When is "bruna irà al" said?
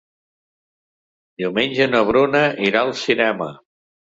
2.09-2.97